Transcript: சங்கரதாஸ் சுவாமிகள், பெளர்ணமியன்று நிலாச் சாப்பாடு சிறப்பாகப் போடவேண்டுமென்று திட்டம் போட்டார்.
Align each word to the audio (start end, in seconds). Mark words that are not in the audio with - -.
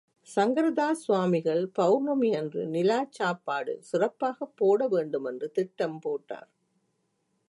சங்கரதாஸ் 0.27 1.01
சுவாமிகள், 1.01 1.71
பெளர்ணமியன்று 1.79 2.63
நிலாச் 2.67 3.11
சாப்பாடு 3.11 3.79
சிறப்பாகப் 3.81 4.55
போடவேண்டுமென்று 4.57 5.51
திட்டம் 5.51 5.99
போட்டார். 5.99 6.49